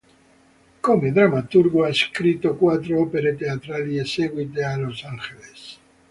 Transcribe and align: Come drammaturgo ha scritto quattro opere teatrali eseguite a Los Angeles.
Come 0.81 1.11
drammaturgo 1.11 1.85
ha 1.85 1.93
scritto 1.93 2.55
quattro 2.55 3.01
opere 3.01 3.35
teatrali 3.35 3.99
eseguite 3.99 4.63
a 4.63 4.75
Los 4.75 5.03
Angeles. 5.03 5.79